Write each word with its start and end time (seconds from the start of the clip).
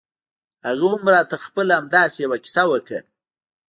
هغه 0.67 0.85
هم 0.93 1.03
راته 1.13 1.35
خپله 1.45 1.71
همداسې 1.79 2.17
يوه 2.25 2.37
کيسه 2.43 2.63
وکړه. 2.71 2.99